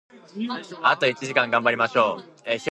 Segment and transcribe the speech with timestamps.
[0.81, 2.21] あと一時間、頑張りましょう！